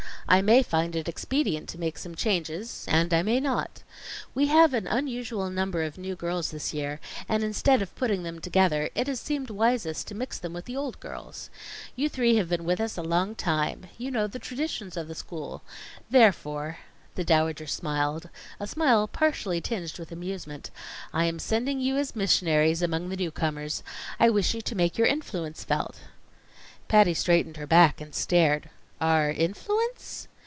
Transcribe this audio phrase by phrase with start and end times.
[0.29, 3.83] "I may find it expedient to make some changes, and I may not.
[4.33, 8.39] We have an unusual number of new girls this year; and instead of putting them
[8.39, 11.49] together, it has seemed wisest to mix them with the old girls.
[11.97, 13.87] You three have been with us a long time.
[13.97, 15.63] You know the traditions of the school.
[16.09, 16.77] Therefore"
[17.15, 20.71] The Dowager smiled, a smile partially tinged with amusement
[21.11, 23.83] "I am sending you as missionaries among the newcomers.
[24.17, 25.99] I wish you to make your influence felt."
[26.87, 28.69] Patty straightened her back and stared.
[29.03, 30.27] "Our influence?"